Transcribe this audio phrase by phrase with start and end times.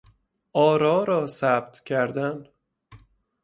[0.53, 2.43] آرا را ثبت کردن